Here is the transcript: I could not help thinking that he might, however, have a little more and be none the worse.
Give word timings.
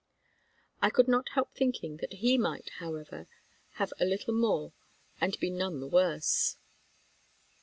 I 0.81 0.89
could 0.89 1.07
not 1.07 1.29
help 1.35 1.53
thinking 1.53 1.97
that 1.97 2.11
he 2.13 2.35
might, 2.35 2.69
however, 2.79 3.27
have 3.73 3.93
a 3.99 4.05
little 4.05 4.33
more 4.33 4.73
and 5.19 5.39
be 5.39 5.51
none 5.51 5.79
the 5.79 5.85
worse. 5.87 6.57